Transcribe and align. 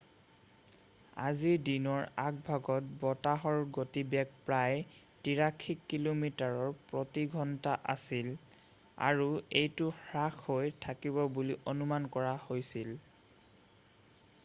আজি 1.23 1.49
দিনৰ 1.65 2.05
আগভাগত 2.21 2.93
বতাহৰ 3.01 3.57
গতিবেগ 3.75 4.31
প্ৰায় 4.47 4.95
83 5.35 5.75
কিলোমিটাৰ 5.93 6.57
প্ৰতি 6.93 7.25
ঘণ্টা 7.41 7.75
আছিল 7.95 8.31
আৰু 9.09 9.27
এইটো 9.61 9.91
হ্ৰাস 10.07 10.39
হৈ 10.47 10.73
থাকিব 10.87 11.21
বুলি 11.37 11.59
অনুমান 11.75 12.09
কৰা 12.17 12.33
হৈছিল 12.47 12.97